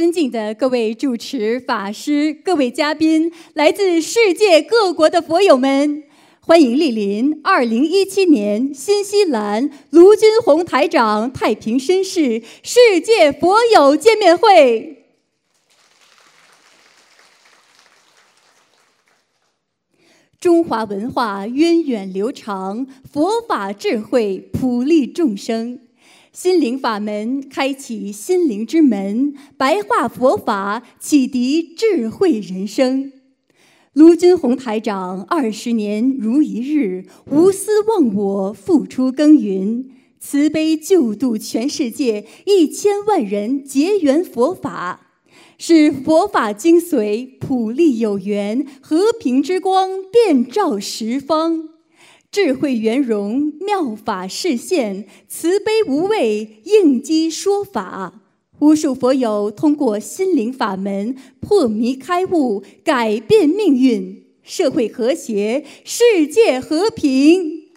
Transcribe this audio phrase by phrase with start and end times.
[0.00, 6.04] 尊敬的各位主持法师、各位嘉宾、来自世界各国的佛友们，
[6.40, 15.04] 欢迎莅临2017年新西兰卢军宏台长太平绅士世界佛友见面会。
[20.40, 25.78] 中华文化源远流长，佛法智慧普利众生。
[26.32, 33.10] 心灵法门开启心灵之门，白话佛法启迪智慧人生。
[33.94, 45.08] 卢军宏台长二十年如一日，无私忘我，付出耕耘，慈悲救度全世界一千万人结缘佛法。
[45.58, 51.68] 使佛法精髓普利有缘，和平之光遍照十方，
[52.30, 58.22] 智慧圆融妙法示现，慈悲无畏应机说法。
[58.60, 67.68] 无数佛友通过心灵法门破迷开悟，改变命运，社会和谐，世界和平。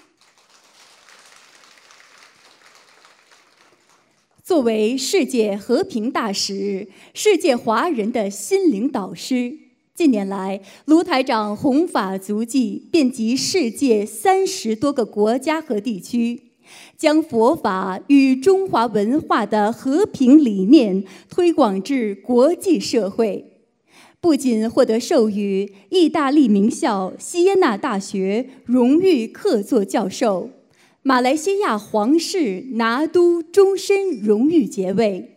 [4.43, 9.57] 作为世界和平大使、世界华人的心灵导师，
[9.95, 16.41] 近年来，卢台长弘法足迹遍及世界三十多个国家和地区，
[16.97, 23.61] 将佛法与中华文化的和平理念推广至国际社会，
[24.19, 30.49] 不仅获得授予意大利名校锡耶纳大学荣誉客座教授。
[31.03, 35.35] 马来西亚皇室拿督终身荣誉爵位，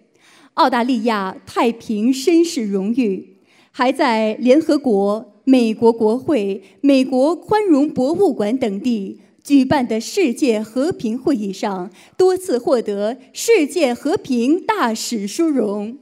[0.55, 3.36] 澳大利亚太平绅士荣誉，
[3.79, 15.99] 还在联合国、美国国会、美国宽容博物馆等地举办的世界和平会议上多次获得世界和平大使殊荣。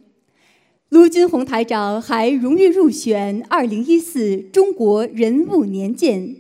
[0.91, 6.37] 卢军宏台长还荣誉入选2014中国人物年鉴，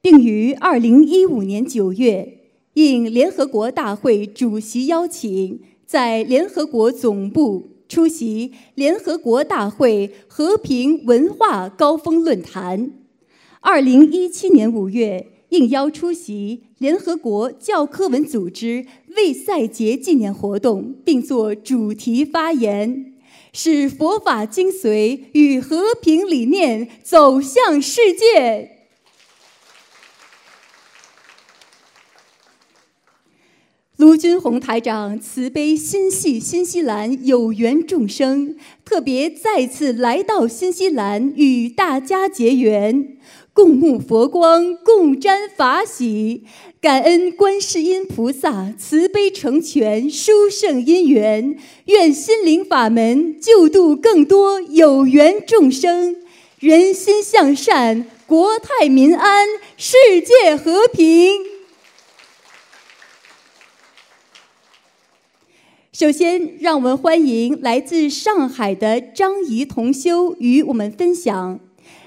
[0.00, 2.38] 并于2015年9月。
[2.72, 12.92] 应联合国大会主席邀请，在联合国总部出席联合国大会和平文化高峰论坛。
[13.58, 18.86] 二零一七年五月，应邀出席联合国教科文组织
[19.16, 23.16] 为赛节纪念活动，并作主题发言，
[23.52, 28.76] 使佛法精髓与和平理念走向世界。
[33.96, 38.54] 卢军宏台长慈悲心系新西兰有缘众生，
[38.84, 43.16] 特别再次来到新西兰与大家结缘，
[43.54, 46.42] 共沐佛光，共沾法喜，
[46.82, 51.56] 感恩观世音菩萨慈悲成全殊胜因缘，
[51.86, 56.16] 愿心灵法门救度更多有缘众生，
[56.58, 59.46] 人心向善，国泰民安，
[59.78, 61.32] 世界和平。
[66.00, 71.60] 首先，让我们欢迎来自上海的张怡同修与我们分享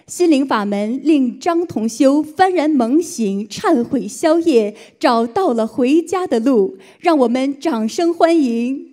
[0.08, 6.80] 心灵法门，令张同修幡然猛醒，忏悔宵夜，找到了回家的路。
[7.02, 8.92] 让我们掌声欢迎！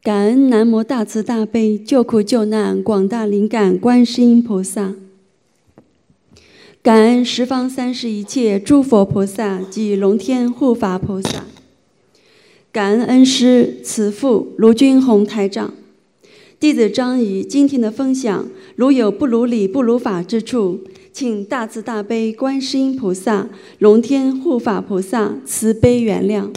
[0.00, 4.94] 感恩南无大慈大悲救苦救难广大灵感观世音菩萨。
[6.82, 11.44] 感恩十方三世一切诸佛菩萨及龙天护法菩萨，
[12.72, 15.72] 感恩恩师慈父卢军宏台长，
[16.58, 20.80] 弟子张仪今天的分享，如有不如理不如法之处，
[21.12, 26.52] 请大慈大悲观世音菩萨、龙天护法菩萨慈悲原谅。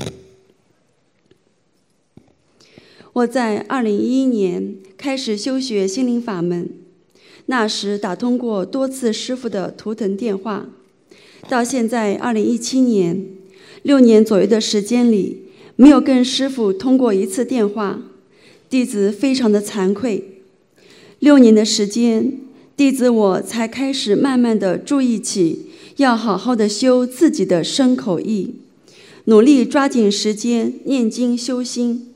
[3.13, 6.67] 我在二零一一年开始修学心灵法门。
[7.47, 10.67] 那时打通过多次师傅的图腾电话，
[11.47, 13.23] 到现在二零一七年，
[13.83, 15.43] 六年左右的时间里，
[15.75, 18.01] 没有跟师傅通过一次电话，
[18.67, 20.41] 弟子非常的惭愧。
[21.19, 22.39] 六年的时间，
[22.75, 25.67] 弟子我才开始慢慢的注意起，
[25.97, 28.55] 要好好的修自己的身口意，
[29.25, 32.13] 努力抓紧时间念经修心，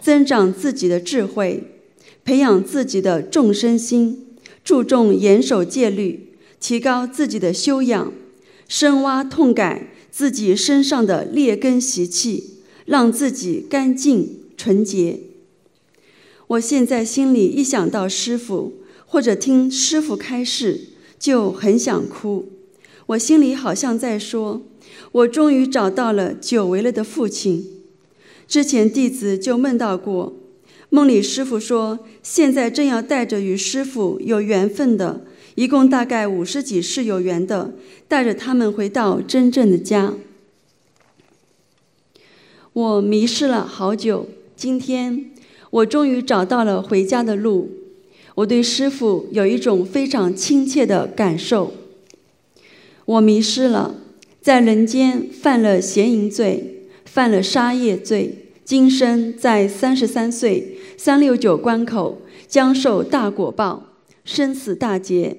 [0.00, 1.62] 增长自己的智慧，
[2.24, 4.20] 培养自己的众生心。
[4.64, 8.12] 注重严守戒律，提高自己的修养，
[8.66, 12.54] 深挖痛改自己身上的劣根习气，
[12.86, 15.20] 让自己干净纯洁。
[16.46, 18.72] 我现在心里一想到师傅，
[19.06, 20.80] 或者听师傅开示，
[21.18, 22.48] 就很想哭。
[23.06, 24.62] 我心里好像在说
[25.12, 27.66] ：“我终于找到了久违了的父亲。”
[28.48, 30.34] 之前弟子就梦到过，
[30.94, 35.24] 梦里师傅说，现在正要带着与师傅有缘分的，
[35.56, 37.74] 一共大概五十几世有缘的，
[38.06, 40.14] 带着他们回到真正的家。
[42.72, 45.32] 我迷失了好久，今天
[45.70, 47.72] 我终于找到了回家的路。
[48.36, 51.72] 我对师傅有一种非常亲切的感受。
[53.04, 53.96] 我迷失了，
[54.40, 63.94] 在人间犯了邪淫罪，犯了杀业罪，今生在三十三岁三六九关口将受大果报，
[64.24, 65.36] 生死大劫。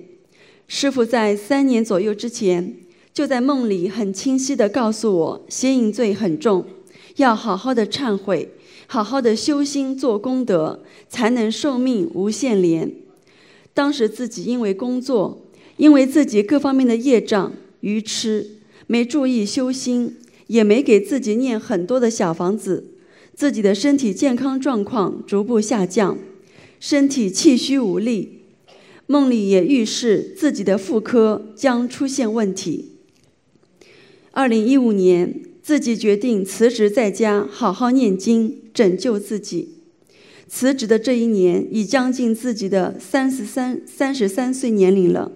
[0.68, 2.75] 师傅在三年左右之前，
[3.13, 6.66] 就在梦里很清晰地告诉我，邪淫罪很重。
[7.18, 8.50] 要好好的忏悔，
[8.88, 12.92] 好好的修心做功德，才能寿命无限连。
[13.74, 15.46] 当时自己因为工作，
[15.78, 18.57] 因为自己各方面的业障愚痴，
[18.88, 20.18] 没注意修心，
[20.48, 22.86] 也没给自己念很多的小房子，
[23.35, 26.17] 自己的身体健康状况逐步下降，
[26.79, 28.39] 身体气虚无力，
[29.05, 32.93] 梦里也预示自己的妇科将出现问题。
[34.31, 35.41] 二零一五年。
[35.65, 39.69] 自己决定辞职，在家好好念经，拯救自己。
[40.47, 45.31] 辞职的这一年，已将近自己的三十三、三十三岁年龄了。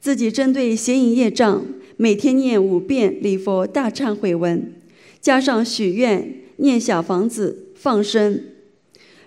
[0.00, 1.64] 自己针对邪淫业障，
[1.96, 4.72] 每天念五遍礼佛大忏悔文，
[5.20, 8.42] 加上许愿、念小房子、放生。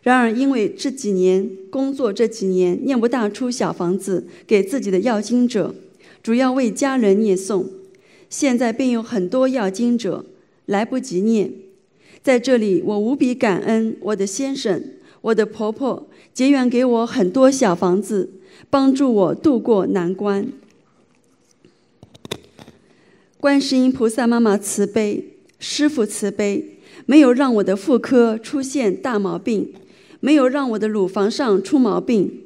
[0.04, 5.76] 然而，因为这几年工作，这几年念不大出小房子给自己的要经者，
[6.24, 7.66] 主要为家人念诵。
[8.30, 10.26] 现在便有很多要经者
[10.66, 11.52] 来不及念，
[12.22, 14.84] 在这里我无比感恩我的先生、
[15.22, 18.30] 我的婆婆结缘给我很多小房子，
[18.70, 20.48] 帮助我渡过难关。
[23.40, 26.77] 观世音菩萨妈妈慈悲，师父慈悲，
[27.08, 29.74] 没有让我的妇科出现大毛病，
[30.20, 32.44] 没有让我的乳房上出毛病。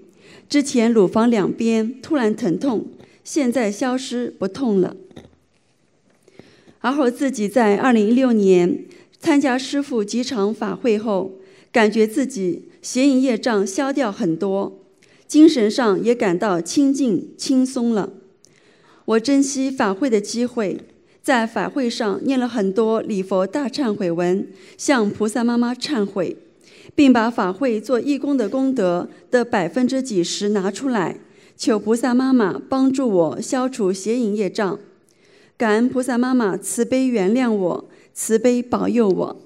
[0.48, 2.86] 之前乳房两边突然疼痛，
[3.24, 4.96] 现在消失不痛了。
[6.80, 8.86] 而后自己在二零一六年
[9.19, 11.34] 参加师父几场法会后，
[11.72, 14.80] 感觉自己邪淫业障消掉很多，
[15.28, 18.12] 精神上也感到清净轻松了。
[19.06, 20.78] 我珍惜法会的机会，
[21.22, 26.36] 在法会上念了很多礼佛大忏悔文，向菩萨妈妈忏悔，
[26.96, 31.20] 并把法会做义工的功德的百分之几十拿出来，
[31.56, 34.80] 求菩萨妈妈帮助我消除邪淫业障。
[35.58, 39.42] 感恩菩萨妈妈慈悲原谅我，慈悲保佑我。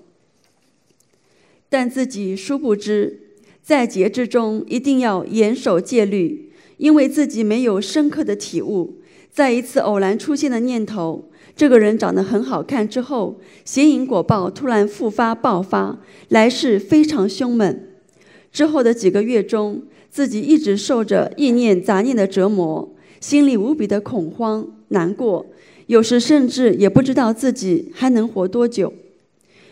[1.68, 3.20] 但自己殊不知，
[3.62, 9.02] 在劫之中一定要严守戒律，因为自己没有深刻的体悟。
[9.30, 15.98] 在一次偶然出现的念头，这个人长得很好看之后，邪淫果报突然复发爆发，
[16.30, 17.80] 来势非常凶猛。
[18.52, 25.46] 之后的几个月中，自己一直受着意念杂念的折磨，心里无比的恐慌难过。
[25.88, 28.92] 有时甚至也不知道自己还能活多久。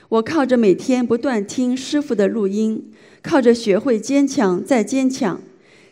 [0.09, 2.91] 我靠着每天不断听师傅的录音，
[3.21, 5.41] 靠着学会坚强再坚强，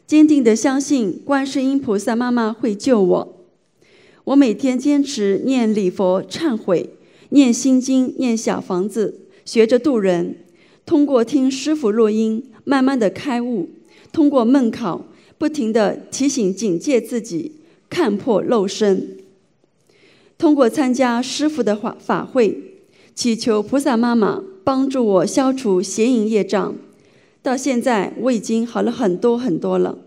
[0.06, 3.41] 坚定地相信观世音菩萨妈妈会救我。
[4.24, 6.90] 我每天坚持念礼佛忏悔，
[7.30, 10.36] 念心经，念小房子，学着渡人。
[10.86, 13.70] 通过听师傅录音，慢慢的开悟；
[14.12, 15.06] 通过梦考，
[15.38, 17.54] 不停的提醒警戒自己，
[17.90, 19.18] 看破漏身。
[20.38, 22.58] 通过参加师傅的法法会，
[23.16, 26.76] 祈求菩萨妈妈帮助我消除邪淫业障，
[27.42, 29.98] 到现在我已经好了很多很多了。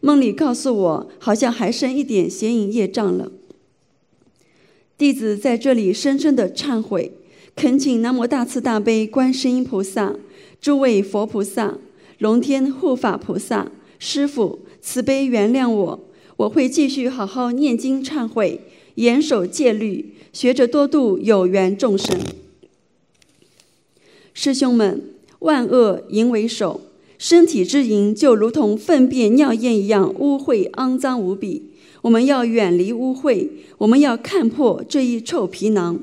[0.00, 3.30] 梦里告诉我，好像还剩一点邪淫业障了。
[5.02, 7.10] 弟子在这里深深的忏悔，
[7.56, 10.14] 恳请南无大慈大悲观世音菩萨、
[10.60, 11.76] 诸位佛菩萨、
[12.18, 16.00] 龙天护法菩萨、师傅慈悲原谅我，
[16.36, 18.60] 我会继续好好念经忏悔。
[18.94, 22.16] 严守戒律，学着多度有缘众生。
[24.32, 25.02] 师兄们，
[25.40, 26.80] 万恶淫为首，
[27.18, 31.71] 身体之淫就如同粪便、尿液一样污秽肮脏无比。
[32.02, 36.00] 我们要远离污秽，我们要看破这一臭皮囊。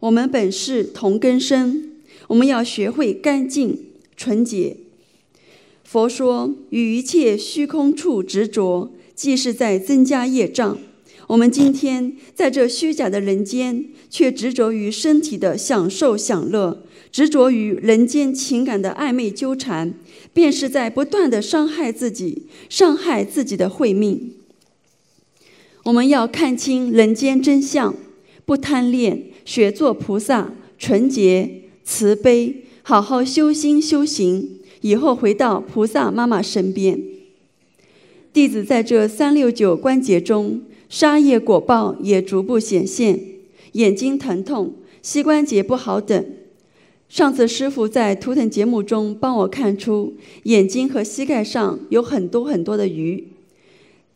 [0.00, 1.90] 我们本是同根生，
[2.28, 3.78] 我们要学会干净
[4.16, 4.76] 纯洁。
[5.84, 10.78] 佛说，与一切虚空处执着，即是在增加业障。
[11.28, 16.82] 我们今天在这虚假的人间，却执着于身体的享受享乐，
[17.12, 19.94] 执着于人间情感的暧昧纠缠，
[20.32, 24.32] 便是在不断的伤害自己，伤害自己的慧命。
[25.84, 27.94] 我们要看清人间真相，
[28.44, 37.00] 不贪恋，学做菩萨，纯洁、慈悲、好好修心修行，以后回到菩萨妈妈身边。
[38.32, 43.18] 弟子在这三六九关节中，沙叶果报也逐步显现，
[43.72, 46.24] 眼睛疼痛、膝关节不好等。
[47.08, 53.26] 上次师傅在图腾节目中帮我看出眼睛和膝盖上有很多很多的鱼，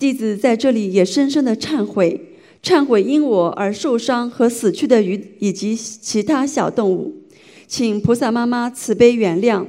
[0.05, 2.21] 弟子在这里也深深的忏悔。
[2.63, 7.23] 忏悔因我而受伤和死去的鱼以及其他小动物，
[7.67, 9.65] 请菩萨妈妈慈悲原谅，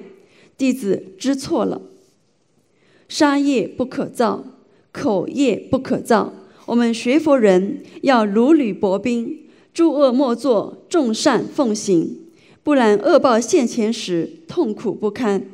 [0.58, 1.82] 弟子知错了。
[3.08, 4.44] 杀业不可造，
[4.92, 6.34] 口业不可造。
[6.66, 9.40] 我们学佛人要如履薄冰，
[9.74, 12.18] 诸恶莫作，众善奉行，
[12.62, 15.46] 不然恶报现前时痛苦不堪。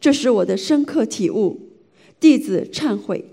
[0.00, 1.58] 这是我的深刻体悟，
[2.20, 3.24] 弟子忏悔。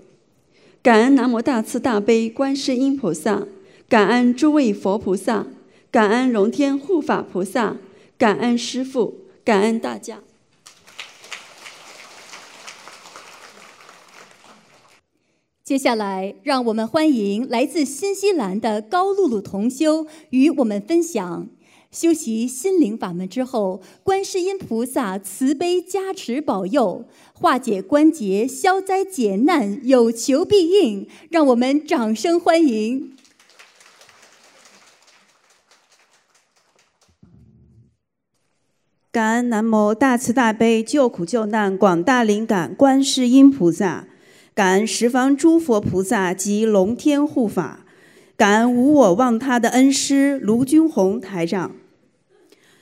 [0.88, 3.46] 感恩南无大慈大悲观世音菩萨，
[3.90, 5.46] 感恩诸位佛菩萨，
[5.90, 7.76] 感恩龙天护法菩萨，
[8.16, 10.22] 感恩师父，感恩大家。
[15.62, 21.50] 接下来，让我们欢迎来自新西兰的高露露同修与我们分享。
[21.90, 27.06] 修习心灵法门之后，观世音菩萨慈悲加持保佑，
[27.40, 31.06] 化解关节，消灾解难，有求必应。
[31.30, 33.12] 让我们掌声欢迎！
[39.12, 44.08] 感恩南无大慈大悲救苦救难广大灵感观世音菩萨，
[44.52, 47.86] 感恩十方诸佛菩萨及龙天护法。
[48.36, 51.76] 感恩无我忘他的恩师卢军宏台长。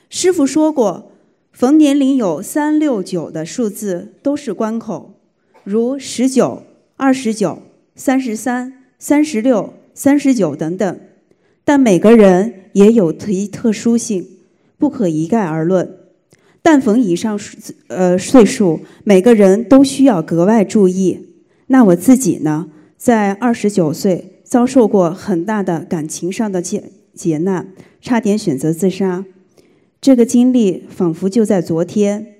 [0.09, 1.11] 师傅说过，
[1.57, 5.15] 逢年龄有三六九的数字都是关口，
[5.63, 6.61] 如十九、
[6.97, 7.63] 二十九、
[7.95, 10.99] 三十三、三十六、三十九等等。
[11.65, 14.23] 但每个人也有其特殊性，
[14.77, 15.97] 不可一概而论。
[16.61, 21.29] 但逢以上数呃岁数，每个人都需要格外注意。
[21.65, 24.33] 那我自己呢，在二十九岁。
[24.43, 29.25] 遭受过很大的感情上的劫劫难，差点选择自杀。
[29.99, 32.35] 这个经历仿佛就在昨天，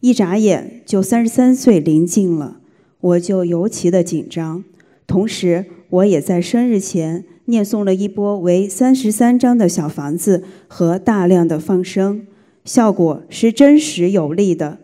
[0.00, 2.60] 一眨眼就三十三岁临近了，
[3.00, 4.62] 我就尤其的紧张。
[5.06, 12.26] 同时，我也在生日前念诵了一波为三十三章的小房子和大量的放生，
[12.64, 14.78] 效果是真实有力的。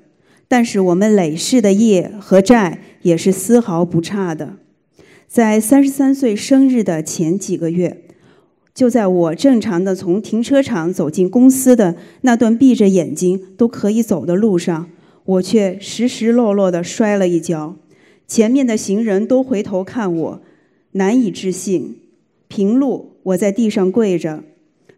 [0.49, 4.57] 但是我们累世的业和债也是丝毫不差的。
[5.29, 8.03] 在三十三岁生日的前几个月，
[8.75, 14.91] 就在我正常的从停车场走进公司的那段闭着眼睛都可以走的路上，
[15.25, 17.77] 我却实实落落的摔了一跤。
[18.27, 20.43] 前面的行人都回头看我，
[20.93, 21.99] 难以置信。
[22.49, 24.43] 平路，我在地上跪着，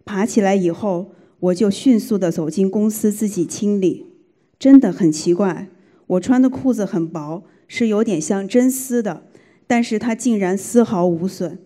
[0.05, 4.07] 爬起来以后，我就迅速的走进公司自己清理。
[4.59, 5.69] 真的很奇怪，
[6.07, 9.25] 我穿的裤子很薄，是有点像真丝的。
[9.67, 11.59] 但是它竟然丝毫无损，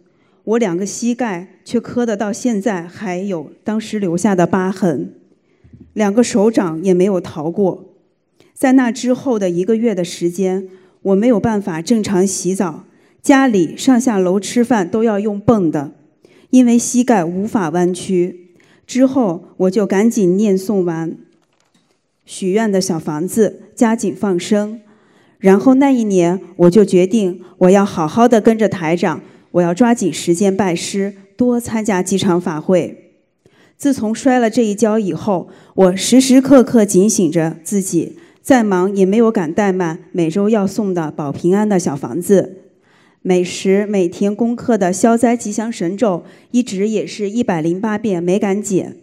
[0.45, 5.15] 我两个膝盖却磕得到现在还有当时留下的疤痕，
[5.93, 7.95] 两个手掌也没有逃过。
[8.55, 10.69] 在那之后的一个月的时间，
[11.03, 12.85] 我没有办法正常洗澡，
[13.23, 15.93] 家里上下楼吃饭都要用泵的，
[16.51, 18.49] 因为膝盖无法弯曲。
[18.87, 21.17] 之后我就赶紧念诵完
[22.25, 24.81] 许愿的小房子，加紧放生。
[25.39, 33.13] 然后那一年，我就决定我要好好的跟着台长，我要抓紧时间拜师，多参加几场法会。
[33.77, 42.59] 自从摔了这一跤以后，我时时刻刻警醒着自己，再忙也没有敢怠慢每周要送的保平安的小房子。
[43.23, 48.97] 每时每天功课的消灾吉祥神咒，一直也是一百零八遍，没敢减。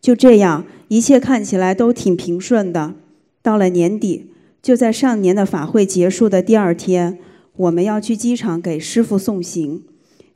[0.00, 2.94] 就这样，一切看起来都挺平顺的。
[3.42, 4.32] 到了年底。
[4.60, 7.16] 就在上年的法会结束的第二天，
[7.58, 9.82] 我们要去机场给师傅送行。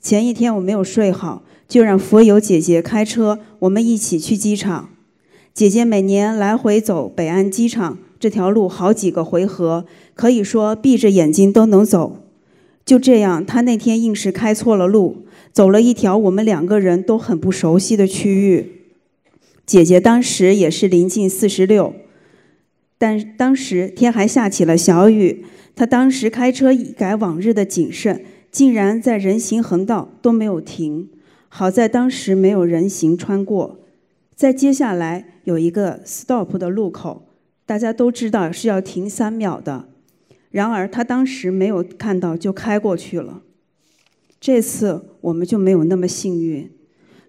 [0.00, 4.90] 前一天我没有睡好，就让佛友姐姐开车，我们一起去机场。
[5.54, 12.24] 姐姐每年来回走北安机场这条路好几个回合，可以说闭着眼睛都能走。
[12.84, 15.18] 就这样，她那天硬是开错了路，
[15.52, 18.80] 走了一条我们两个人都很不熟悉的区域。
[19.64, 21.94] 姐姐当时也是临近四十六。
[23.02, 25.44] 但当时天还下起了小雨，
[25.74, 31.08] 他当时开车一改往日的谨慎，竟然在人行横道都没有停。
[31.48, 33.80] 好在当时没有人行穿过，
[34.36, 37.26] 在接下来有一个 stop 的路口，
[37.66, 39.88] 大家都知道是要停三秒的。
[40.52, 43.42] 然而他当时没有看到就开过去了。
[44.40, 46.70] 这次我们就没有那么幸运，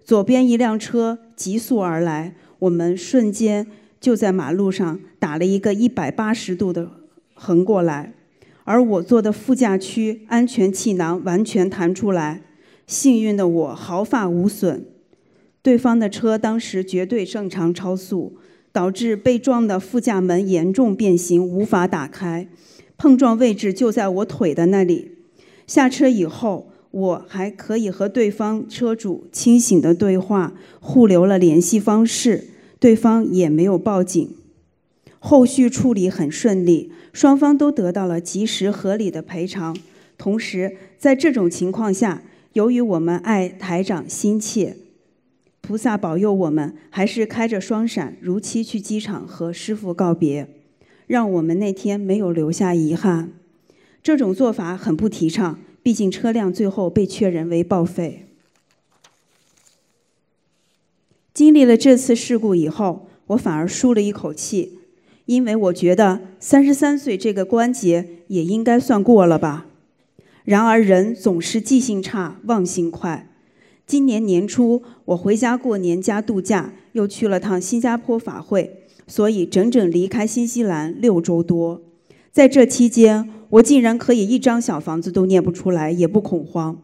[0.04, 3.66] 左边一辆车急速而来，我们瞬间。
[4.04, 6.90] 就在马路上打了一个一百八十度的
[7.32, 8.12] 横过来，
[8.64, 12.42] 而我坐的副驾区安全气囊完全弹出来，
[12.86, 14.84] 幸运的我毫发无损。
[15.62, 18.36] 对方的车当时绝对正常超速，
[18.70, 22.46] 导致被撞的副驾门严重变形，无法打开。
[22.98, 25.12] 碰撞位置就在我腿的那里。
[25.66, 32.48] 下车以后，我还可以和对方车主清醒的对话，互留了联系方式，
[32.84, 34.28] 对方也没有报警。
[35.18, 39.74] 后续处理很顺利，双方都得到了及时合理的赔偿。
[40.18, 44.76] 同时，在这种情况下，由于我们爱台长心切。
[45.62, 50.46] 菩萨保佑我们，还是开着双闪如期去机场和师傅告别，
[51.06, 53.32] 让我们那天没有留下遗憾。
[54.02, 58.26] 这种做法很不提倡，毕竟车辆最后被确认为报废。
[61.34, 64.78] 经历了这次事故以后，我反而舒了一口气，
[65.26, 69.66] 因为我觉得三十三岁这个关节也应该算过了吧。
[70.44, 73.32] 然而人总是记性差，忘性快。
[73.84, 81.82] 今年年初，我回家过年加度假，又去了趟新加坡法会，所以整整离开新西兰六周多。
[82.30, 86.80] 在这期间，我竟然可以一张小房子都念不出来，也不恐慌。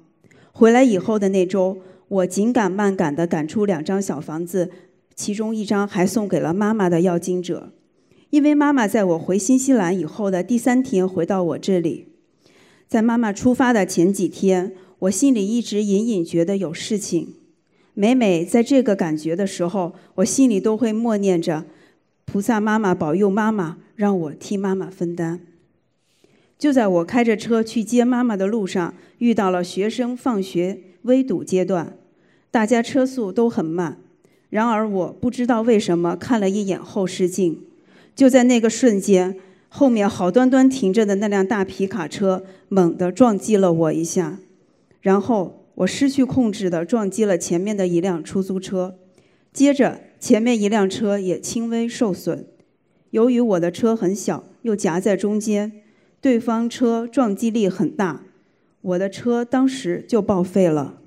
[0.51, 1.79] 回来以后的那周，
[2.11, 4.71] 我紧赶慢赶地赶出两张小房子，
[5.15, 7.73] 其中一张还送给了妈妈的要经者，
[8.31, 12.09] 因为妈妈在我回新西兰以后的第三天回到我这里。
[12.87, 14.75] 在妈妈出发的前几天。
[15.01, 17.29] 我心里一直隐隐觉得有事情，
[17.95, 21.65] 每每在这个感觉的时候，我心里都会默念着
[22.27, 25.41] ：“菩萨妈妈保佑妈妈，让我替妈妈分担。”
[26.59, 31.97] 就在我开着车去接妈妈的路上，遇到了学生放学微堵阶段，
[32.51, 33.99] 大家车速都很慢。
[34.49, 37.63] 然而我不知道为什么看了一眼后视镜，
[38.17, 39.37] 就在那个瞬间，
[39.69, 44.39] 后面好端端停着的那辆大皮卡车猛地撞击了我一下。
[45.01, 48.97] 然后我失去控制的撞击了前面的一辆出租车，
[49.53, 52.45] 接着前面一辆车也轻微受损。
[53.11, 55.73] 由于我的车很小，又夹在中间，
[56.21, 58.23] 对方车撞击力很大，
[58.83, 61.00] 我的车当时就报废了。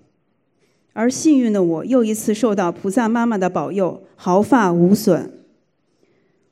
[0.94, 5.32] 而幸运的我又一次受到菩萨妈妈的保佑，毫发无损。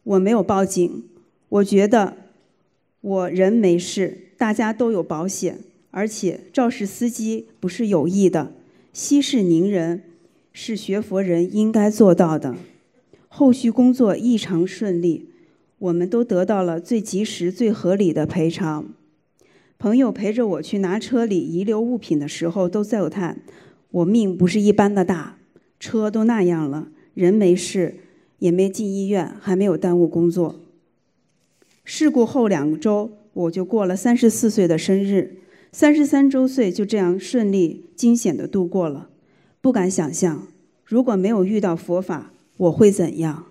[0.04, 1.04] 我没有报警，
[1.50, 2.18] 我觉得
[3.02, 5.60] 我人没事，大家都有保险。
[5.92, 8.54] 而且肇事司机不是有意的，
[8.94, 10.04] 息事宁人
[10.54, 12.56] 是学佛人应该做到的。
[13.28, 15.30] 后续工作异常顺利，
[15.78, 18.94] 我们都得到了最及时、最合理的赔偿。
[19.78, 23.40] 朋友陪着我去拿车里遗留物品的时候，都在叹
[23.92, 25.38] 我命不是一般的大，
[25.80, 27.98] 车都那样了，人没事，
[28.40, 30.60] 也没进医院，还没有耽误工作。
[31.84, 35.38] 事故后两周，我就过了三十四岁的生日。
[35.74, 39.10] 三十三周岁就这样顺利惊险地度过了，
[39.62, 40.48] 不敢想象，
[40.84, 43.46] 如果没有遇到佛法，我会怎样？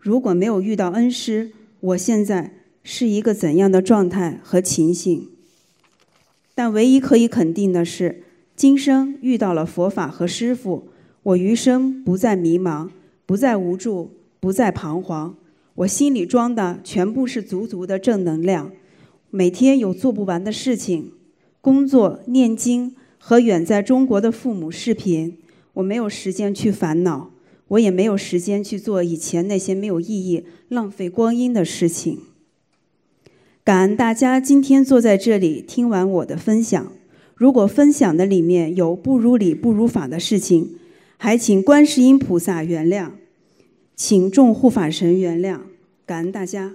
[0.00, 5.28] 如果没有遇到恩师，我现在是一个怎样的状态和情形？
[6.56, 8.23] 但唯一可以肯定的是，
[8.56, 10.88] 今生遇到了佛法和师父，
[11.24, 12.88] 我余生不再迷茫，
[13.26, 15.34] 不再无助，不再彷徨。
[15.74, 18.70] 我心里装的全部是足足的正能量，
[19.30, 21.12] 每天有做不完的事情。
[21.60, 25.36] 工作、念经和远在中国的父母视频，
[25.72, 27.30] 我没有时间去烦恼，
[27.66, 32.20] 我也没有时间去做以前那些没有意义、浪费光阴的事情。
[33.64, 36.92] 感恩大家今天坐在这里听完我的分享。
[37.34, 40.76] 如果分享的里面有不如理、不如法的事情，
[41.16, 43.10] 还请观世音菩萨原谅，
[43.96, 45.60] 请众护法神原谅。
[46.06, 46.72] 感恩大家。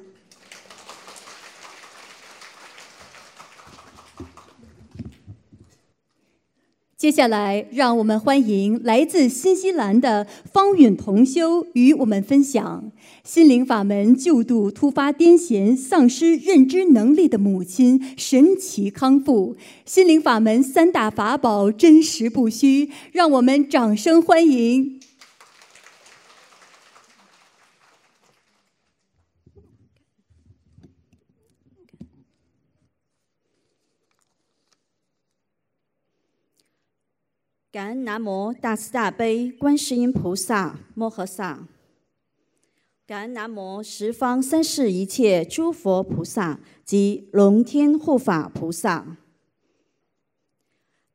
[6.99, 12.91] 接下来，让我们欢迎来自新西兰的方允同修与我们分享
[13.23, 19.55] 心灵法门救度突发癫痫、丧失认知能力的母亲神奇康复。
[19.85, 24.99] 心灵法门三大法宝真实不虚，让我们掌声欢迎。
[37.71, 41.67] 感恩南无大慈大悲观世音菩萨摩诃萨，
[43.05, 49.17] 感恩南无十方三世一切诸佛菩萨及龙天护法菩萨，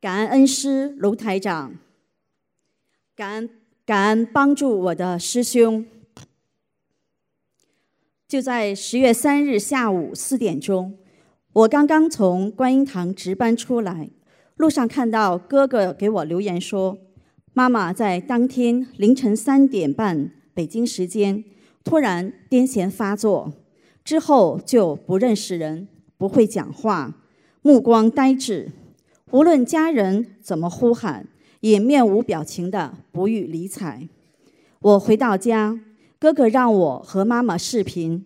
[0.00, 1.74] 感恩恩师卢台长，
[3.16, 3.50] 感恩
[3.84, 5.84] 感恩帮助我的师兄，
[8.28, 10.96] 就在十月三日下午四点钟，
[11.52, 14.10] 我刚刚从观音堂值班出来，
[14.56, 16.98] 路上看到哥哥给我留言说，
[17.52, 21.44] 妈妈在当天凌晨三点半北京时间
[21.82, 23.52] 突然癫痫发作，
[24.04, 27.20] 之后就不认识人，不会讲话，
[27.62, 28.70] 目光呆滞，
[29.30, 31.26] 无论家人怎么呼喊，
[31.60, 34.08] 也面无表情的不予理睬。
[34.80, 35.80] 我回到家。
[36.16, 38.24] 哥哥让我和妈妈视频，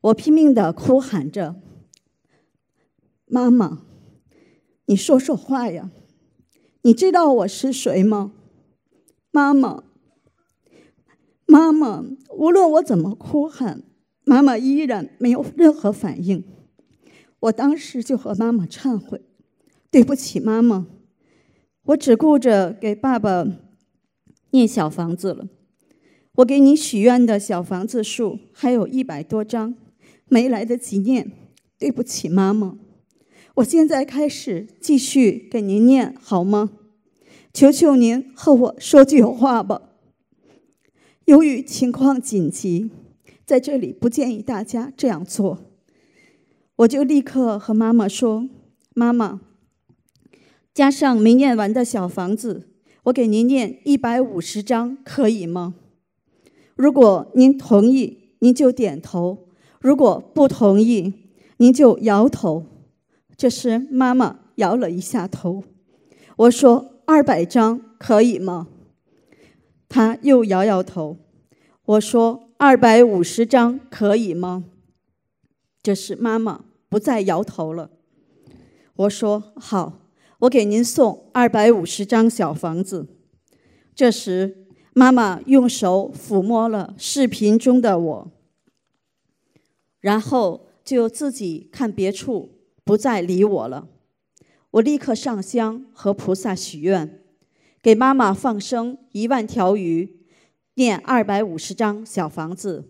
[0.00, 1.54] 我拼命的哭喊着
[3.30, 3.82] ：“妈妈，
[4.88, 5.90] 你说说话呀！
[6.80, 8.32] 你知道我是谁吗？
[9.30, 9.84] 妈妈，
[11.46, 13.82] 妈妈！”无论我怎么哭喊，
[14.24, 16.42] 妈妈依然没有任何反应。
[17.40, 19.20] 我当时就和妈妈忏悔
[19.92, 20.86] ：“对不起，妈妈，
[21.84, 23.46] 我只顾着给爸爸
[24.52, 25.48] 念小房子了。”
[26.36, 29.74] 我给你许愿的小房子数还有一百多张，
[30.28, 31.30] 没来得及念，
[31.78, 32.78] 对不起，妈妈。
[33.58, 36.70] 我现在开始继续给您念好吗？
[37.52, 39.82] 求求您和我说句话吧。
[41.24, 42.90] 由于情况紧急，
[43.44, 45.58] 在这里不建议大家这样做。
[46.76, 48.48] 我就立刻和妈妈说
[48.94, 49.40] ：“妈妈，
[50.72, 52.68] 加上没念完的小房子，
[53.04, 55.74] 我给您念一百五十张，可以吗？”
[56.76, 59.48] 如果您同意，您就点头；
[59.80, 61.12] 如果不同意，
[61.56, 62.64] 您就摇头。
[63.38, 65.62] 这时，妈妈摇了一下头。
[66.36, 68.66] 我说：“二百张可以吗？”
[69.88, 71.16] 她又摇摇头。
[71.84, 74.64] 我说：“二百五十张可以吗？”
[75.80, 77.90] 这时，妈妈不再摇头了。
[78.96, 80.00] 我说：“好，
[80.40, 83.06] 我给您送二百五十张小房子。”
[83.94, 84.64] 这时。
[84.94, 88.32] 妈妈用手抚摸了视频中的我，
[90.00, 92.57] 然后就自己看别处，
[92.88, 93.86] 不再理我了。
[94.70, 97.20] 我立刻上香和菩萨许愿，
[97.82, 100.24] 给妈妈放生一万条鱼，
[100.76, 102.88] 念二百五十张小房子，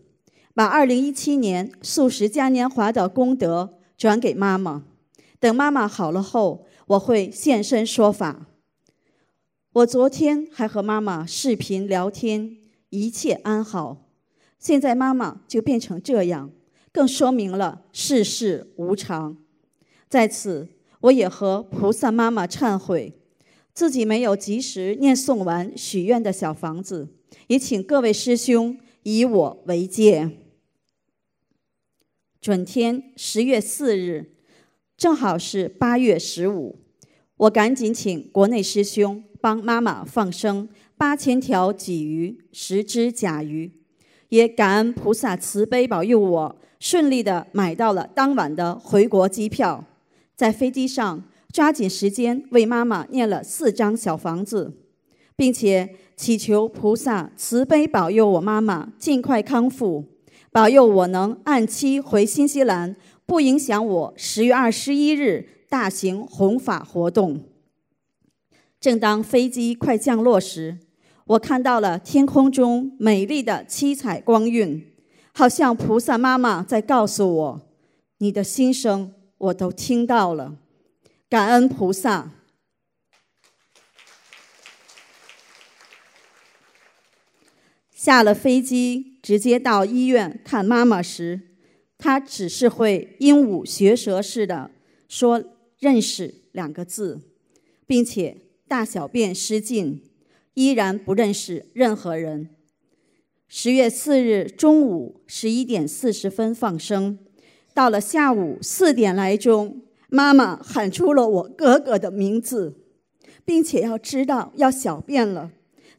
[0.55, 4.85] 把二零一七年素食嘉年华的功德转给妈妈。
[5.41, 8.47] 等妈妈好了后，我会现身说法。
[9.73, 12.59] 我昨天还和妈妈视频聊天，
[12.91, 14.07] 一切安好。
[14.61, 16.53] 现在妈妈就变成这样，
[16.93, 19.39] 更说明了世事无常。
[20.09, 20.69] 在此，
[21.01, 23.13] 我也和菩萨妈妈忏悔，
[23.73, 27.09] 自己没有及时念诵完许愿的小房子，
[27.47, 30.31] 也请各位师兄以我为戒。
[32.41, 34.33] 准天十月四日，
[34.97, 36.79] 正好是八月十五，
[37.37, 39.25] 我赶紧请国内师兄。
[39.41, 43.71] 帮妈妈放生八千条鲫鱼、十只甲鱼，
[44.31, 49.85] 也感恩菩萨慈悲保佑我顺利的买到了当晚的回国机票，
[50.39, 54.73] 在飞机上抓紧时间为妈妈念了四张小房子，
[55.35, 60.05] 并且祈求菩萨慈悲保佑我妈妈尽快康复，
[60.53, 62.95] 保佑我能按期回新西兰，
[63.27, 67.41] 不影响我十月二十一日大型弘法活动。
[68.79, 70.79] 正当飞机快降落时，
[71.27, 74.87] 我看到了天空中美丽的七彩光晕，
[75.35, 77.61] 好像菩萨妈妈在告诉我
[78.19, 80.59] ：“你的心声我都听到了。”
[81.31, 82.33] 感恩菩萨。
[87.93, 91.41] 下了飞机，直接到医院看妈妈时，
[91.97, 94.71] 她只是会鹦鹉学舌似的
[95.09, 95.43] 说
[95.81, 97.21] “认识”两个字，
[97.87, 98.43] 并且。
[98.69, 100.03] 大小便失禁，
[100.53, 102.51] 依然不认识任何人。
[103.49, 107.19] 十月四日中午十一点四十分放生，
[107.79, 112.75] 到了下午四点来钟，妈妈喊出了我哥哥的名字，
[113.45, 115.53] 并且要知道要小便了。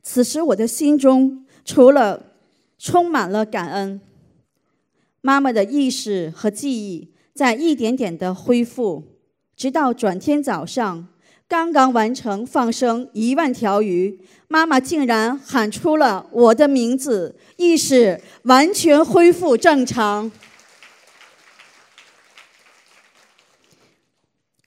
[0.03, 2.33] 此时我的心中除了
[2.77, 4.01] 充满了感恩，
[5.21, 9.05] 妈妈的意识和记忆在一点点的恢复，
[9.55, 11.07] 直到转天早上。
[11.47, 20.29] 刚刚完成放生一万条鱼，妈妈竟然喊出了我的名字，意识完全恢复正常。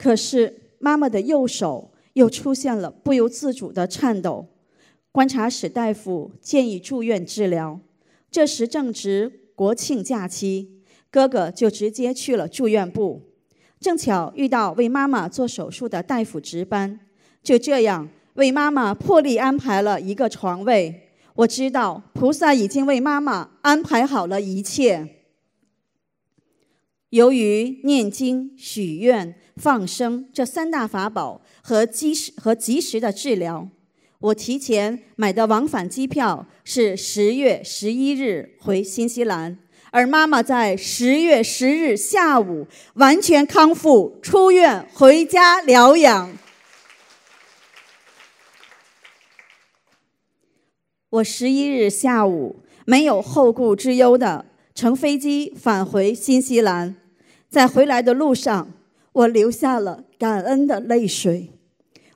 [0.03, 4.45] 可是妈妈的右手又出现了不由自主的颤抖，
[5.13, 7.79] 观察室大夫建议住院治疗。
[8.29, 13.21] 这时正值国庆假期，哥哥就直接去了住院部。
[13.79, 16.99] 正巧遇到为妈妈做手术的大夫值班，
[17.41, 21.11] 就这样为妈妈破例安排了一个床位。
[21.35, 25.22] 我知道菩萨已经为妈妈安排好了一切。
[27.13, 33.69] 由于念经、许愿、放生这三大法宝和及时和及时的治疗，
[34.17, 39.59] 我提前买的往返机票是十月十一日回新西兰，
[39.91, 46.35] 而妈妈在十月十日下午完全康复，出院回家疗养。
[51.11, 56.95] 我十一日下午没有后顾之忧的乘飞机返回新西兰，
[57.53, 58.71] 在回来的路上，
[59.11, 61.51] 我流下了感恩的泪水。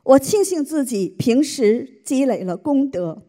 [0.01, 3.21] 我庆幸自己平时积累了功德，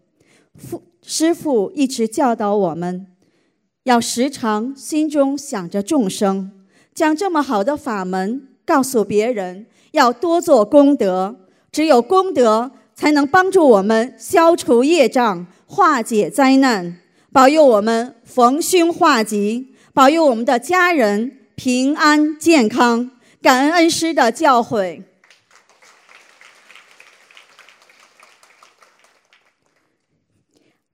[0.55, 3.09] 父师父一直教导我们，
[3.83, 6.51] 要时常心中想着众生，
[6.95, 11.37] 将这么好的法门告诉别人，要多做功德，
[11.71, 15.47] 只有功德才能帮助我们消除业障。
[15.67, 16.97] 化解灾难，
[17.31, 23.11] 保佑我们逢凶化吉，保佑我们的家人平安健康。
[23.43, 25.03] 感恩恩师的教诲。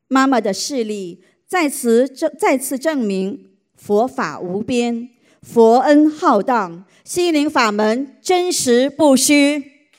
[0.08, 5.10] 妈妈的势力在此证再次证明佛法无边，
[5.42, 9.90] 佛恩浩荡，心灵法门真实不虚。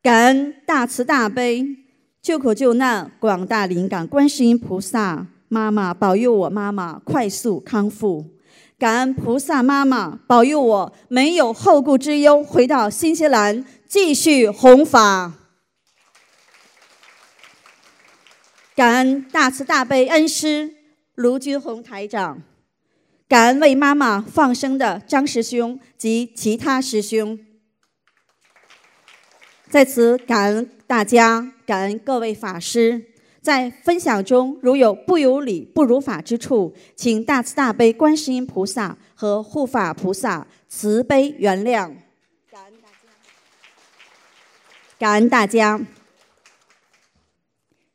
[0.00, 1.66] 感恩大慈大悲、
[2.22, 8.30] 救苦救难广大灵感观世音菩萨妈妈保佑我妈妈快速康复，
[8.78, 15.34] 感恩菩萨妈妈保佑我没有后顾之忧，回到新西兰继续弘法。
[18.74, 20.74] 感恩大慈大悲恩师
[21.14, 22.42] 卢军宏台长，
[23.28, 27.38] 感恩为妈妈放生的张师兄及其他师兄。
[29.70, 33.13] 在此感恩大家，感恩各位法师。
[33.44, 41.92] 在分享中如有不有理、不如法之处，请大慈大悲观世音菩萨和护法菩萨慈悲原谅。
[42.50, 43.08] 感恩大家，
[44.98, 45.86] 感恩大家。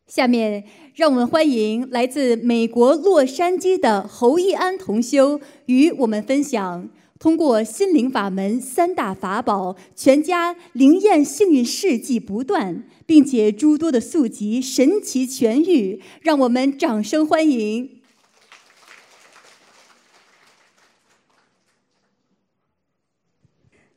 [0.05, 6.87] 下面让我们欢迎来自美国洛杉矶的侯义安同修与我们分享。
[7.19, 17.99] 通过心灵法门三大法宝，全家灵验幸运事迹不断，并且诸多的宿疾神奇痊愈，让我们掌声欢迎！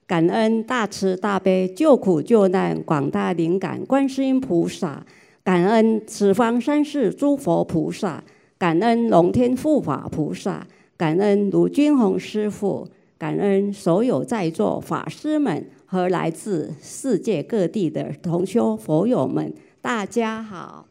[0.04, 5.06] 感恩大慈大悲救苦救难广大灵感观世音菩萨，
[5.44, 8.24] 感恩此方三世诸佛菩萨，
[8.58, 12.88] 感恩龙天护法菩萨，感恩卢军宏师傅。
[13.22, 20.88] 感恩所有在座法师们和来自世界各地的同修佛友们，大家好。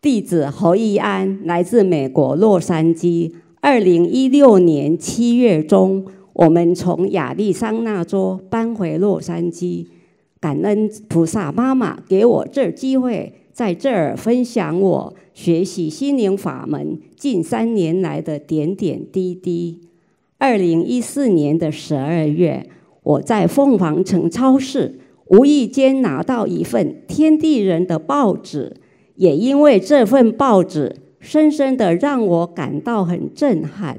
[0.00, 3.34] 弟子侯义安来自美国洛杉矶。
[3.60, 9.88] 二零一六年七月中，我们从亚利桑那州搬回洛杉矶。
[10.40, 13.34] 感恩菩萨妈妈给我这机会。
[13.52, 19.80] 在这儿分享我学习心灵法门近三年来的点点滴滴。
[20.38, 22.66] 二零一四年的十二月，
[23.02, 28.76] 我在凤凰城超市无意间拿到一份天地人的报纸，
[29.16, 33.98] 也因为这份报纸，深深的让我感到很震撼。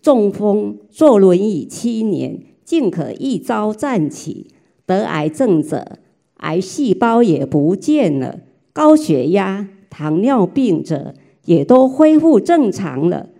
[0.00, 4.46] 中风坐轮椅七年，竟可一朝站起；
[4.86, 5.98] 得癌症者，
[6.38, 8.40] 癌细胞也不见了。
[8.74, 13.30] 高血压、糖尿病者也都恢复正常了。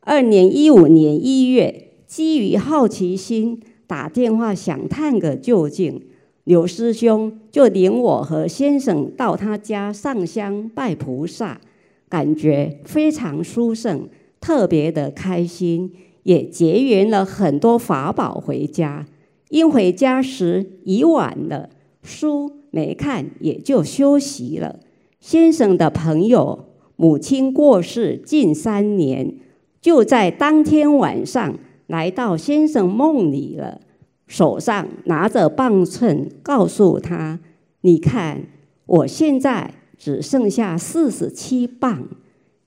[0.00, 6.02] 二零一五年一月，基于好奇心，打电话想探个究竟，
[6.42, 11.60] 刘师兄就领我和先生到他家上香拜菩萨，
[12.08, 14.08] 感觉非常殊胜，
[14.40, 15.92] 特别的开心，
[16.24, 19.06] 也结缘了很多法宝回家。
[19.50, 21.70] 因回家时已晚了，
[22.02, 22.61] 书。
[22.72, 24.80] 没看也就休息了。
[25.20, 26.64] 先生的朋友
[26.96, 29.36] 母亲过世近三年，
[29.80, 31.56] 就在当天晚上
[31.86, 33.80] 来到先生梦里了，
[34.26, 37.38] 手上拿着磅秤，告诉他
[37.82, 38.46] ：“你看，
[38.86, 42.08] 我现在只剩下四十七磅。”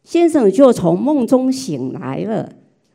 [0.03, 2.53] 先生就从梦中醒来了。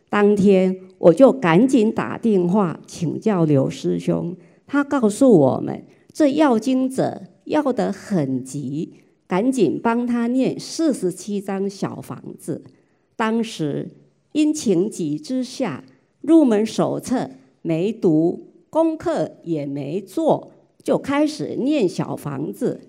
[0.09, 5.85] 当天我就赶紧打电话请教刘师兄，他告诉我们。
[6.12, 8.94] 这要经者要得很急，
[9.27, 12.64] 赶紧帮他念四十七张小房子。
[13.16, 13.88] 当时
[14.33, 15.85] 因情急之下，
[16.20, 17.31] 入门手册
[17.62, 22.81] 没读，功课也没做，就开始念小房子。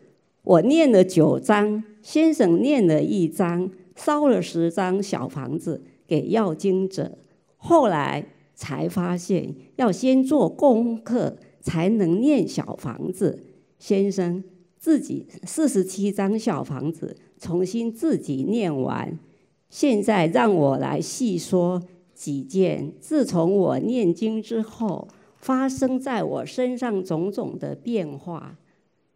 [0.44, 7.18] 我念了九章，先生念了一章，烧了十张小房子给要经者。
[7.58, 13.46] 后来才发现，要先做功课才能念小房子。
[13.80, 14.44] 先生
[14.78, 19.18] 自己四十七张小房子重新自己念完。
[19.70, 21.82] 现在让我来细说
[22.14, 28.58] 几件自从我念经之后发生在我身上种种的变化。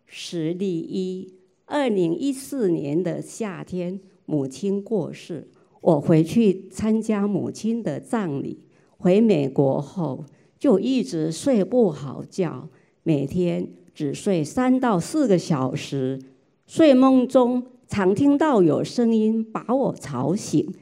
[0.05, 1.33] 实例一：
[1.65, 5.49] 二零一四年的夏天，母亲过世，
[5.81, 8.61] 我回去参加母亲的葬礼。
[8.97, 10.25] 回美国后，
[10.57, 12.67] 就一直睡不好觉，
[13.03, 16.19] 每天只睡三到四个小时，
[16.65, 20.73] 睡梦中常听到有声音把我吵醒。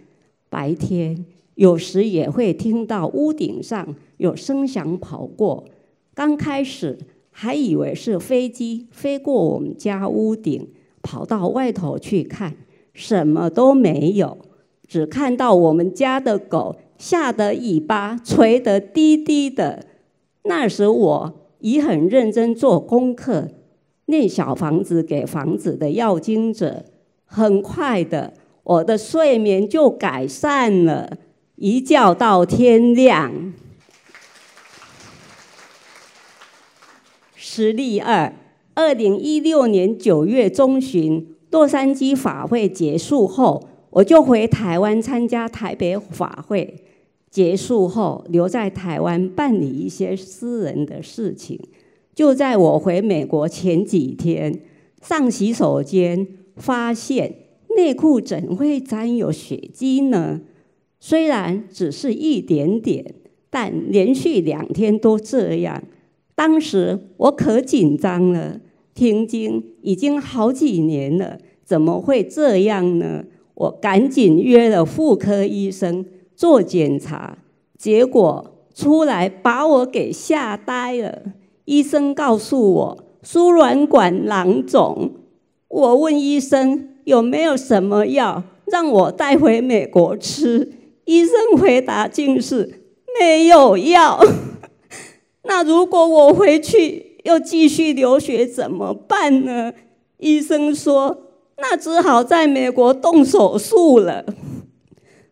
[0.50, 5.66] 白天有时也会听到屋顶上有声响跑过，
[6.14, 6.98] 刚开始
[7.32, 10.68] 还以为是飞机飞过我们家屋顶，
[11.02, 12.56] 跑到外头去看，
[12.94, 14.38] 什么都没有，
[14.94, 16.76] 只看到我们家的狗。
[17.00, 19.88] 吓得尾巴垂得低低的。
[20.44, 23.50] 那时我已很认真做功课，
[24.06, 26.86] 念小房子给房子的要经者。
[27.26, 31.18] 很快的，我的睡眠就改善了，
[31.56, 33.52] 一觉到天亮。
[37.36, 38.34] 实例二：
[38.76, 46.76] 二零一六年九月中旬，洛杉矶法会结束后，我就回台湾参加台北法会。
[47.30, 51.60] 结束后，留在台湾办理一些私人的事情。
[52.14, 54.60] 就在我回美国前几天，
[55.02, 57.34] 上洗手间发现
[57.76, 60.42] 内裤怎会沾有血迹呢？
[61.00, 63.16] 虽然只是一点点，
[63.50, 65.84] 但连续两天都这样。
[66.36, 68.62] 当时我可紧张了，
[68.94, 73.26] 听经已经好几年了，怎么会这样呢？
[73.56, 76.06] 我赶紧约了妇科医生。
[76.36, 77.38] 做检查，
[77.78, 81.22] 结果出来把我给吓呆了。
[81.66, 85.12] 医生告诉我输卵管囊肿。
[85.68, 90.74] 我问医生有没有什么药让我带回美国吃，
[91.06, 92.82] 医生回答竟是
[93.20, 94.20] 没有药。
[95.46, 99.72] 那如果我回去又继续流血怎么办呢？
[100.18, 104.26] 医生说那只好在美国动手术了。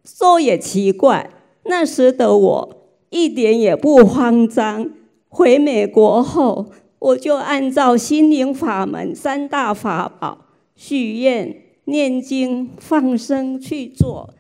[0.04, 1.30] 说也奇怪，
[1.64, 4.90] 那时的我一点也不慌张。
[5.30, 11.56] 回美国后，我就按照心灵法门三大法宝许愿、
[11.86, 14.34] 念经、放生去做。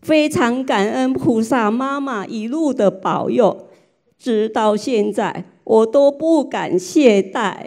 [0.00, 3.66] 非常感恩菩萨妈妈一路的保佑，
[4.16, 7.66] 直到现在我都不敢懈怠。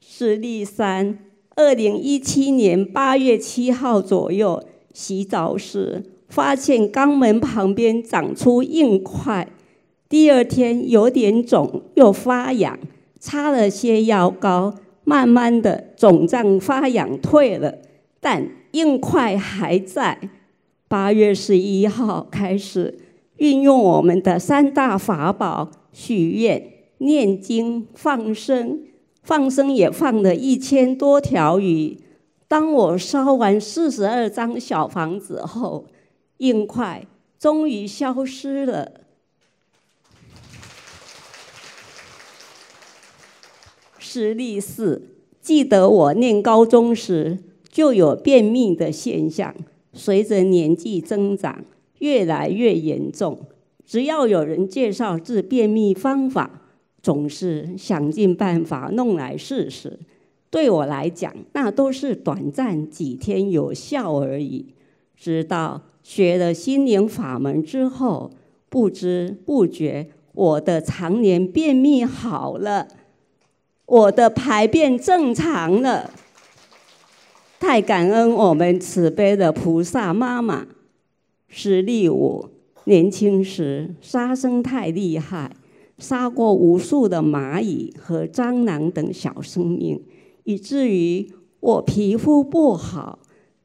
[0.00, 1.18] 实例三：
[1.56, 4.62] 二零一七年八月七号左右。
[4.92, 9.46] 洗澡时发现肛门旁边长出硬块，
[10.08, 12.78] 第二天有点肿又发痒，
[13.18, 17.76] 擦了些药膏，慢慢的肿胀发痒退了，
[18.20, 20.30] 但硬块还在。
[20.88, 22.98] 八月十一号开始
[23.36, 26.66] 运用我们的三大法宝许愿、
[26.98, 28.80] 念经、放生，
[29.26, 31.98] 放生也放了一千多条鱼。
[32.46, 35.86] 当我烧完四十二张小房子后，
[36.36, 37.04] 硬块
[37.36, 38.92] 终于消失了。
[43.98, 45.02] 实例四：
[45.40, 49.52] 记得我念高中时就有便秘的现象，
[49.92, 51.64] 随着年纪增长
[51.98, 53.40] 越来越严重。
[53.84, 56.65] 只要有人介绍治便秘方法，
[57.06, 59.96] 总是想尽办法弄来试试。
[60.50, 64.74] 对我来讲，那都是短暂几天有效而已。
[65.16, 68.32] 直到学了心灵法门之后，
[68.68, 72.88] 不知不觉，我的常年便秘好了，
[73.86, 76.10] 我的排便正常了。
[77.60, 80.66] 太感恩我们慈悲的菩萨妈妈。
[81.46, 82.50] 实力我
[82.84, 85.55] 年轻时杀生太厉害，
[85.98, 90.02] 杀过无数的蚂蚁和蟑螂等小生命。
[90.44, 91.30] 以至于
[91.60, 93.18] 我皮肤不好，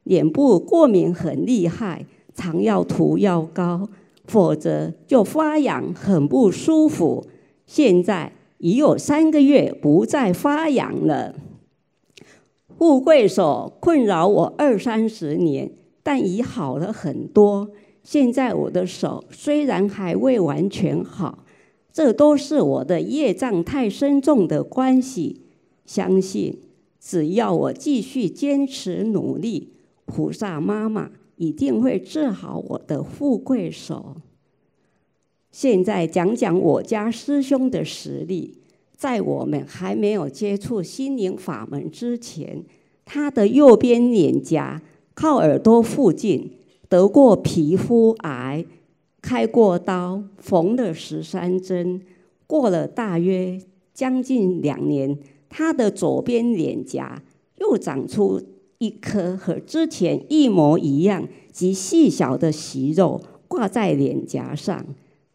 [0.04, 3.88] 脸部过敏很厉害，常要涂药膏，
[4.26, 7.24] 否则就发痒，很不舒服。
[7.66, 11.34] 现在已有三个月不再发痒了。
[12.76, 15.70] 富贵手困扰我二三十年，
[16.02, 17.70] 但已好了很多。
[18.02, 21.41] 现在我的手虽然还未完全好，
[21.92, 25.42] 这都是我的业障太深重的关系。
[25.84, 26.58] 相信。
[27.04, 29.72] 只要我继续坚持努力，
[30.04, 34.14] 菩萨妈妈一定会治好我的富贵手。
[35.50, 38.58] 现在讲讲我家师兄的实力，
[38.96, 42.64] 在我们还没有接触心灵法门之前，
[43.04, 44.80] 他的右边脸颊
[45.14, 46.52] 靠耳朵附近
[46.88, 48.64] 得过皮肤癌，
[49.22, 52.02] 开过刀，缝了十三针，
[52.46, 53.58] 过了大约
[53.94, 55.16] 将近两年，
[55.48, 57.22] 他的左边脸颊
[57.58, 58.42] 又长出
[58.78, 64.84] 一颗和之前一模一样极细小的息肉，挂在脸颊上。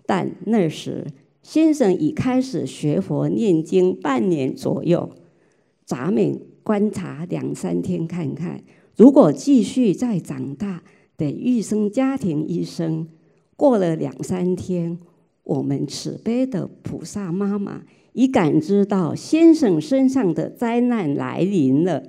[0.05, 1.07] 但那时
[1.41, 5.09] 先生已开始学佛念经半年左右，
[5.85, 8.61] 咱们观察两三天看看，
[8.97, 10.83] 如果继续再长大，
[11.15, 13.07] 得预生家庭医生。
[13.57, 14.97] 过了两三天，
[15.43, 17.81] 我们慈悲的菩萨妈妈
[18.13, 22.03] 已感知到先生身上的灾难来临了，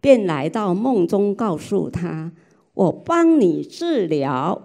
[0.00, 2.32] 便来到梦中告诉他
[2.74, 4.62] ：“我帮你治疗。”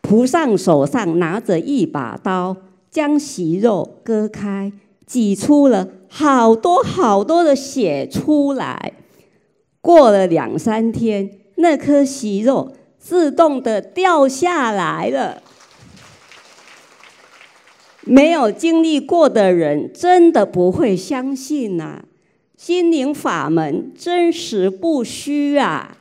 [0.00, 2.56] 菩萨手上拿着一把刀，
[2.90, 4.72] 将息肉割开，
[5.04, 8.92] 挤出了好多好多的血出来。
[9.80, 11.30] 过了两三天，
[11.62, 15.40] 那颗息肉自动的掉下来了。
[18.04, 22.02] 没有经历过的人，真的不会相信呐！
[22.56, 25.96] 心灵法门真实不虚啊！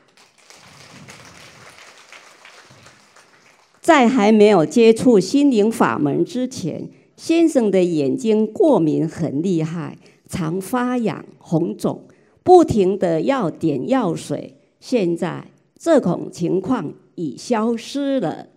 [3.80, 9.98] 在还没有接触心灵法门之前，先生的眼睛过敏很厉害，
[10.28, 12.08] 常发痒红肿，
[12.42, 14.58] 不停的要点药水。
[14.82, 15.46] 现在
[15.80, 18.48] 这种情况已消失了。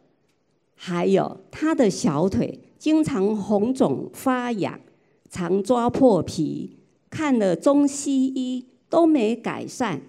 [0.75, 4.81] 还有他的小腿经常红肿发痒，
[5.31, 10.03] 常抓破皮，看了中西医都没改善，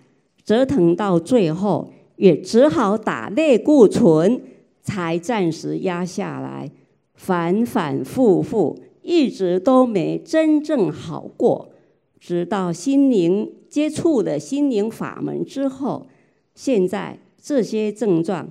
[0.43, 4.41] 折腾到最后也只好打类固醇。
[4.81, 6.69] 才暂时压下来，
[7.15, 11.71] 反反复复，一直都没真正好过。
[12.19, 16.07] 直到心灵接触了心灵法门之后，
[16.53, 18.49] 现在这些症状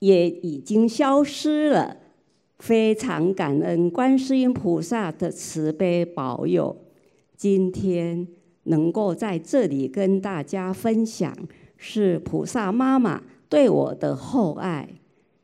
[0.00, 1.98] 也已经消失了。
[2.58, 6.76] 非常感恩观世音菩萨的慈悲保佑，
[7.36, 8.26] 今天
[8.64, 11.32] 能够在这里跟大家分享，
[11.76, 14.88] 是菩萨妈妈对我的厚爱。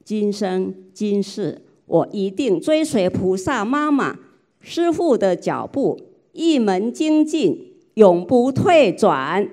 [0.02, 4.18] 今生今世，我一定追随菩萨妈妈、
[4.58, 6.00] 师父的脚步，
[6.32, 7.69] 一门精进，
[8.00, 9.46] 永不退转。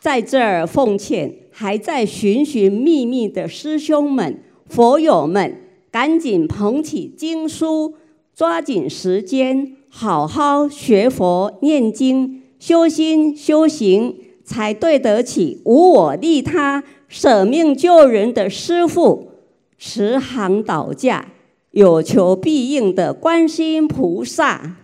[0.00, 5.60] 在这儿奉劝还在寻寻觅觅的师兄们、佛友们，
[5.90, 7.96] 赶紧捧起经书，
[8.34, 14.16] 抓紧时间，好好学佛、念经、修心、修行。
[14.46, 19.30] 才对得起无我利他、舍命救人的师父，
[19.78, 21.30] 慈航导驾、
[21.74, 24.76] 有求必应的观世音菩萨。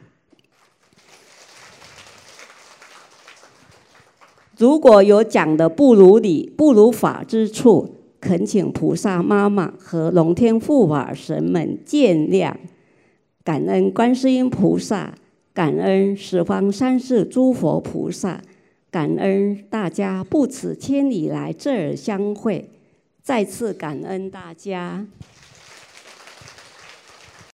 [4.58, 12.56] 如果有讲的不如理、不如法之处，恳请菩萨妈妈和龙天护法神们见谅。
[13.44, 15.14] 感恩观世音菩萨，
[15.54, 18.42] 感恩十方三世诸佛菩萨。
[18.90, 22.68] 感恩大家不辞千里来这儿相会，
[23.22, 25.06] 再次感恩大家。